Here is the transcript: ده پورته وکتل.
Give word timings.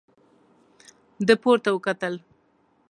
ده 1.27 1.33
پورته 1.41 1.69
وکتل. 1.73 2.13